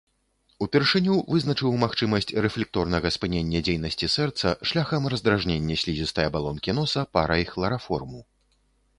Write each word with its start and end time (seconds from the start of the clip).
Упершыню 0.65 1.15
вызначыў 1.33 1.73
магчымасць 1.81 2.31
рэфлекторнага 2.45 3.11
спынення 3.15 3.59
дзейнасці 3.67 4.09
сэрца 4.13 4.53
шляхам 4.69 5.03
раздражнення 5.15 5.77
слізістай 5.83 6.25
абалонкі 6.31 6.75
носа 6.79 7.05
парай 7.19 7.43
хлараформу. 7.51 8.19